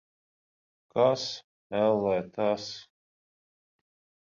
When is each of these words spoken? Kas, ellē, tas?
Kas, 0.95 1.27
ellē, 1.83 2.17
tas? 2.41 2.69